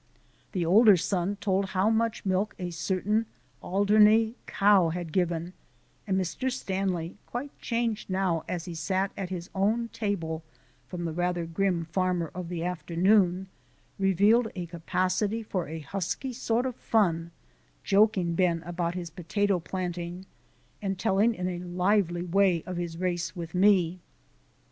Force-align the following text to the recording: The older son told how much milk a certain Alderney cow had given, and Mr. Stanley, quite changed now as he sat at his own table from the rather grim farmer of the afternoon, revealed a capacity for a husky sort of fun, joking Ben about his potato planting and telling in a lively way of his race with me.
The 0.53 0.65
older 0.65 0.97
son 0.97 1.35
told 1.35 1.65
how 1.77 1.91
much 1.91 2.25
milk 2.25 2.55
a 2.57 2.71
certain 2.71 3.27
Alderney 3.61 4.33
cow 4.47 4.89
had 4.89 5.13
given, 5.13 5.53
and 6.07 6.19
Mr. 6.19 6.51
Stanley, 6.51 7.17
quite 7.27 7.55
changed 7.59 8.09
now 8.09 8.43
as 8.49 8.65
he 8.65 8.73
sat 8.73 9.11
at 9.15 9.29
his 9.29 9.51
own 9.53 9.89
table 9.89 10.43
from 10.87 11.05
the 11.05 11.11
rather 11.13 11.45
grim 11.45 11.85
farmer 11.85 12.31
of 12.33 12.49
the 12.49 12.63
afternoon, 12.65 13.45
revealed 13.99 14.47
a 14.55 14.65
capacity 14.65 15.43
for 15.43 15.67
a 15.67 15.81
husky 15.81 16.33
sort 16.33 16.65
of 16.65 16.75
fun, 16.77 17.29
joking 17.83 18.33
Ben 18.33 18.63
about 18.63 18.95
his 18.95 19.11
potato 19.11 19.59
planting 19.59 20.25
and 20.81 20.97
telling 20.97 21.35
in 21.35 21.47
a 21.47 21.59
lively 21.59 22.23
way 22.23 22.63
of 22.65 22.75
his 22.77 22.97
race 22.97 23.35
with 23.35 23.53
me. 23.53 23.99